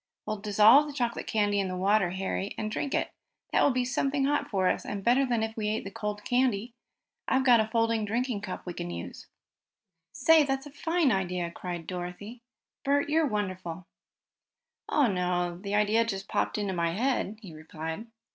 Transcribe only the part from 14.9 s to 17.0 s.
no, the idea just popped into my